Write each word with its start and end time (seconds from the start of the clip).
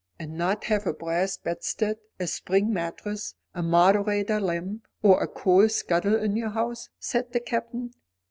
"And 0.17 0.35
not 0.35 0.63
have 0.63 0.87
a 0.87 0.93
brass 0.95 1.37
bedstead, 1.37 1.99
a 2.19 2.25
spring 2.25 2.73
mattress, 2.73 3.35
a 3.53 3.61
moderator 3.61 4.39
lamp, 4.39 4.87
or 5.03 5.21
a 5.21 5.27
coal 5.27 5.69
scuttle 5.69 6.15
in 6.15 6.35
your 6.35 6.49
house," 6.49 6.89
said 6.97 7.33
the 7.33 7.39
captain. 7.39 7.91